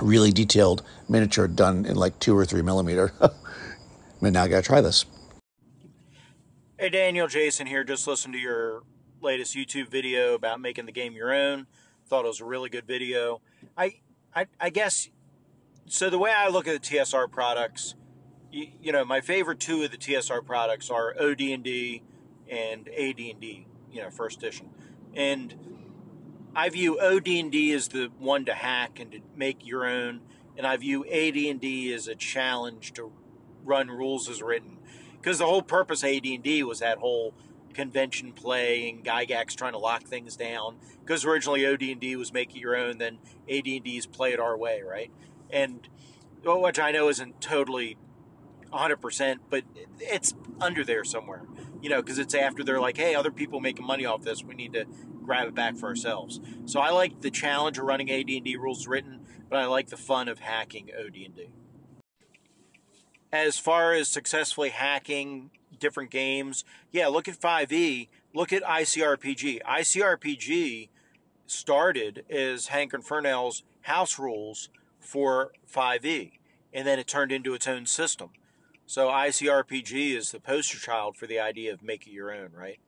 [0.00, 3.12] really detailed miniature done in like two or three millimeter.
[4.20, 5.04] Mean, now I gotta try this.
[6.78, 7.84] Hey Daniel, Jason here.
[7.84, 8.82] Just listen to your
[9.24, 11.66] latest YouTube video about making the game your own.
[12.06, 13.40] Thought it was a really good video.
[13.76, 13.96] I,
[14.34, 15.08] I, I guess.
[15.86, 17.94] So the way I look at the TSR products,
[18.52, 22.02] you, you know, my favorite two of the TSR products are OD&D
[22.48, 23.66] and AD&D.
[23.90, 24.70] You know, first edition,
[25.14, 25.54] and
[26.56, 30.20] I view OD&D as the one to hack and to make your own,
[30.56, 33.12] and I view AD&D as a challenge to
[33.64, 34.78] run rules as written.
[35.16, 37.34] Because the whole purpose of AD&D was that whole
[37.74, 40.76] convention play and Gygax trying to lock things down.
[41.00, 43.18] Because originally OD&D was make it your own, then
[43.50, 45.10] AD&D is play it our way, right?
[45.50, 45.88] And
[46.44, 47.96] which I know isn't totally
[48.72, 49.64] 100%, but
[49.98, 51.42] it's under there somewhere.
[51.80, 54.42] You know, because it's after they're like, hey, other people making money off this.
[54.42, 54.86] We need to
[55.22, 56.40] grab it back for ourselves.
[56.64, 60.28] So I like the challenge of running AD&D rules written, but I like the fun
[60.28, 61.50] of hacking OD&D.
[63.32, 65.50] As far as successfully hacking
[65.84, 69.62] different games, yeah, look at 5e, look at ICRPG.
[69.62, 70.88] ICRPG
[71.46, 76.32] started as Hankerin Ferinale's house rules for 5e,
[76.72, 78.30] and then it turned into its own system.
[78.86, 82.78] So ICRPG is the poster child for the idea of make it your own, right?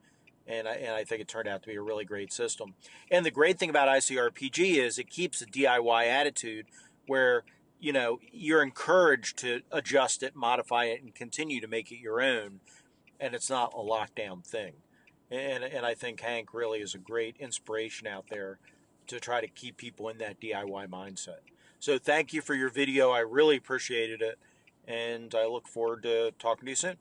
[0.47, 2.75] and I, and I think it turned out to be a really great system.
[3.11, 6.67] And the great thing about ICRPG is it keeps a DIY attitude
[7.05, 7.43] where
[7.79, 12.21] you know you're encouraged to adjust it, modify it, and continue to make it your
[12.21, 12.61] own,
[13.19, 14.73] and it's not a lockdown thing.
[15.29, 18.59] And and I think Hank really is a great inspiration out there
[19.07, 21.39] to try to keep people in that DIY mindset.
[21.79, 23.11] So thank you for your video.
[23.11, 24.39] I really appreciated it,
[24.87, 26.97] and I look forward to talking to you soon.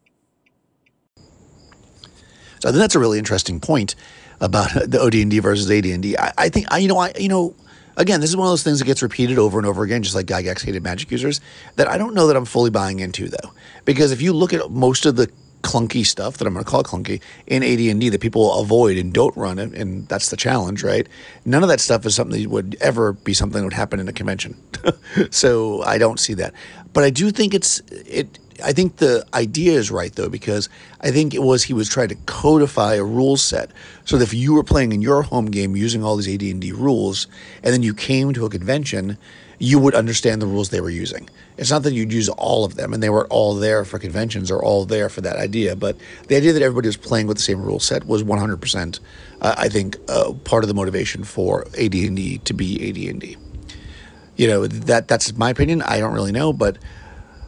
[2.60, 3.94] So I think that's a really interesting point
[4.40, 6.16] about the OD&D versus AD&D.
[6.18, 7.54] I, I think I you know I you know
[7.96, 10.14] again this is one of those things that gets repeated over and over again, just
[10.14, 11.40] like Gygax hated magic users.
[11.76, 13.52] That I don't know that I'm fully buying into though,
[13.84, 15.30] because if you look at most of the
[15.62, 19.36] clunky stuff that I'm going to call clunky in AD&D that people avoid and don't
[19.36, 21.08] run it, and that's the challenge, right?
[21.44, 24.08] None of that stuff is something that would ever be something that would happen in
[24.08, 24.56] a convention.
[25.30, 26.54] so I don't see that,
[26.92, 30.68] but I do think it's it I think the idea is right though because
[31.00, 33.70] I think it was he was trying to codify a rule set
[34.04, 37.26] so that if you were playing in your home game using all these AD&D rules
[37.62, 39.18] and then you came to a convention,
[39.58, 41.28] you would understand the rules they were using.
[41.56, 44.50] It's not that you'd use all of them and they were all there for conventions
[44.50, 45.96] or all there for that idea, but
[46.28, 49.00] the idea that everybody was playing with the same rule set was 100%,
[49.40, 53.36] uh, I think, uh, part of the motivation for AD&D to be AD&D.
[54.36, 55.80] You know, that that's my opinion.
[55.80, 56.76] I don't really know, but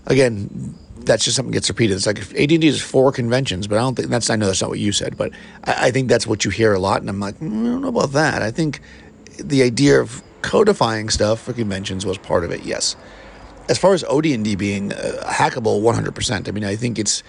[0.07, 1.95] again, that's just something that gets repeated.
[1.95, 4.31] It's like AD&D is for conventions, but I don't think that's.
[4.31, 5.33] I know that's not what you said, but
[5.65, 7.83] I, I think that's what you hear a lot, and I'm like, mm, I don't
[7.83, 8.41] know about that.
[8.41, 8.81] I think
[9.39, 12.63] the idea of codifying stuff for conventions was part of it.
[12.65, 12.97] Yes.
[13.69, 16.49] As far as OD&D being uh, hackable, 100%.
[16.49, 17.23] I mean, I think it's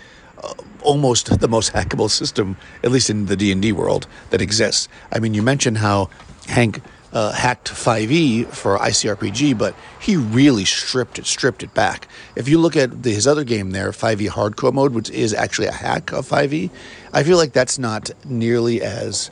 [0.44, 4.88] uh, almost the most hackable system, at least in the D&D world, that exists.
[5.12, 6.10] I mean, you mentioned how
[6.48, 6.82] Hank
[7.12, 12.08] uh, hacked 5e for ICRPG, but he really stripped it, stripped it back.
[12.36, 15.68] If you look at the, his other game there, 5e Hardcore Mode, which is actually
[15.68, 16.70] a hack of 5e,
[17.14, 19.32] I feel like that's not nearly as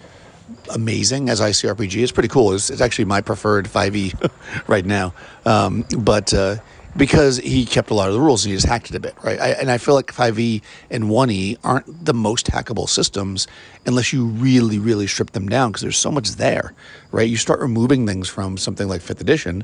[0.70, 2.01] amazing as ICRPG.
[2.01, 2.53] It's pretty cool.
[2.53, 4.32] It's, it's actually my preferred 5e
[4.68, 5.13] right now.
[5.45, 6.57] Um, but uh,
[6.95, 9.15] because he kept a lot of the rules and he just hacked it a bit,
[9.24, 9.39] right?
[9.39, 13.47] I, and I feel like 5e and 1e aren't the most hackable systems
[13.86, 16.74] unless you really, really strip them down because there's so much there,
[17.11, 17.30] right?
[17.30, 19.63] You start removing things from something like 5th edition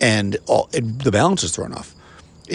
[0.00, 1.94] and all, it, the balance is thrown off.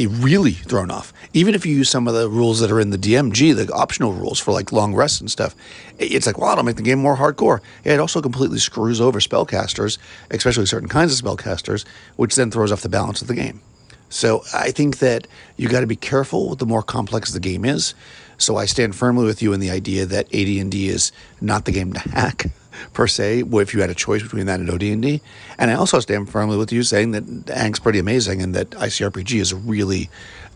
[0.05, 1.11] Really thrown off.
[1.33, 4.13] Even if you use some of the rules that are in the DMG, the optional
[4.13, 5.55] rules for like long rests and stuff,
[5.97, 7.61] it's like, wow, it'll make the game more hardcore.
[7.83, 9.97] It also completely screws over spellcasters,
[10.29, 11.85] especially certain kinds of spellcasters,
[12.15, 13.61] which then throws off the balance of the game.
[14.09, 15.27] So I think that
[15.57, 17.93] you got to be careful with the more complex the game is.
[18.37, 21.91] So I stand firmly with you in the idea that AD&D is not the game
[21.93, 22.51] to hack
[22.93, 23.43] per se.
[23.45, 25.21] If you had a choice between that and OD&D,
[25.57, 29.39] and I also stand firmly with you saying that Hank's pretty amazing and that ICRPG
[29.39, 30.09] is really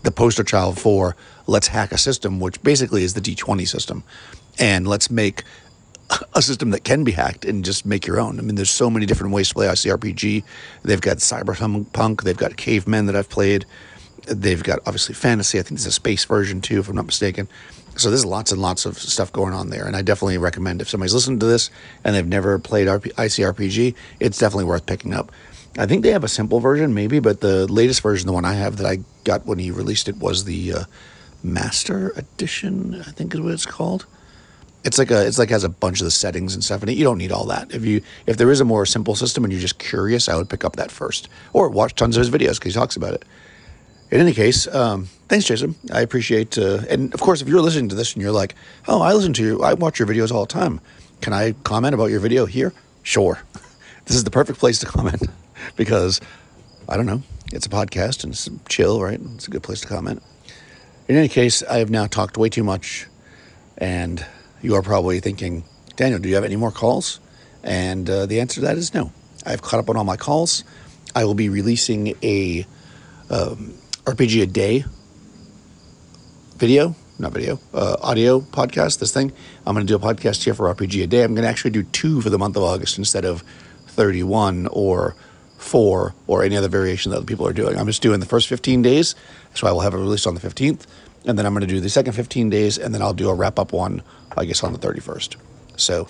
[0.04, 1.16] the poster child for
[1.48, 4.04] let's hack a system, which basically is the D20 system,
[4.60, 5.44] and let's make
[6.34, 8.38] a system that can be hacked and just make your own.
[8.38, 10.44] I mean, there's so many different ways to play ICRPG.
[10.84, 13.66] They've got cyberpunk, they've got cavemen that I've played.
[14.28, 15.58] They've got obviously fantasy.
[15.58, 17.48] I think there's a space version too, if I'm not mistaken.
[17.98, 20.90] So there's lots and lots of stuff going on there, and I definitely recommend if
[20.90, 21.70] somebody's listening to this
[22.04, 25.32] and they've never played RP- ICRPG, it's definitely worth picking up.
[25.78, 28.54] I think they have a simple version, maybe, but the latest version, the one I
[28.54, 30.84] have that I got when he released it, was the uh,
[31.44, 33.02] Master Edition.
[33.08, 34.06] I think is what it's called
[34.84, 36.90] it's like a it's like has a bunch of the settings and stuff it.
[36.92, 37.74] You don't need all that.
[37.74, 40.50] If you if there is a more simple system and you're just curious, I would
[40.50, 43.26] pick up that first or watch tons of his videos because he talks about it.
[44.12, 45.76] In any case, um, thanks, Jason.
[45.92, 46.58] I appreciate.
[46.58, 48.56] Uh, and of course, if you're listening to this and you're like,
[48.88, 49.64] "Oh, I listen to you.
[49.64, 50.82] I watch your videos all the time.
[51.22, 53.40] Can I comment about your video here?" Sure.
[54.06, 55.22] This is the perfect place to comment
[55.76, 56.20] because
[56.90, 57.22] I don't know.
[57.54, 59.20] It's a podcast and it's chill, right?
[59.36, 60.24] It's a good place to comment.
[61.08, 63.06] In any case, I have now talked way too much,
[63.78, 64.26] and
[64.62, 65.64] you are probably thinking,
[65.96, 67.20] Daniel, do you have any more calls?
[67.64, 69.14] And uh, the answer to that is no.
[69.46, 70.64] I've caught up on all my calls.
[71.16, 72.66] I will be releasing a
[73.30, 73.76] um,
[74.06, 74.86] RPG a day
[76.58, 79.00] video, not video, uh, audio podcast.
[79.00, 79.32] This thing.
[79.66, 81.24] I'm going to do a podcast here for RPG a day.
[81.24, 83.44] I'm going to actually do two for the month of August instead of
[83.88, 85.16] 31 or
[85.58, 87.78] four or any other variation that other people are doing.
[87.78, 89.16] I'm just doing the first 15 days,
[89.54, 90.86] so I will have it released on the 15th,
[91.26, 93.36] and then I'm going to do the second 15 days, and then I'll do a
[93.36, 94.02] wrap up one
[94.38, 95.36] I guess, on the 31st.
[95.78, 96.08] So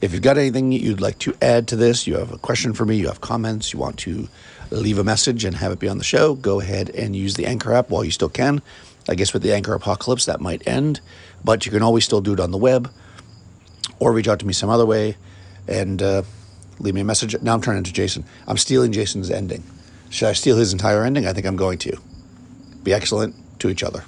[0.00, 2.84] if you've got anything you'd like to add to this, you have a question for
[2.84, 4.28] me, you have comments, you want to
[4.72, 7.46] leave a message and have it be on the show, go ahead and use the
[7.46, 8.62] Anchor app while you still can.
[9.08, 11.00] I guess with the Anchor apocalypse, that might end,
[11.44, 12.90] but you can always still do it on the web
[13.98, 15.16] or reach out to me some other way
[15.68, 16.22] and uh,
[16.78, 17.40] leave me a message.
[17.42, 18.24] Now I'm turning to Jason.
[18.46, 19.62] I'm stealing Jason's ending.
[20.10, 21.26] Should I steal his entire ending?
[21.26, 21.96] I think I'm going to.
[22.82, 24.04] Be excellent to each other.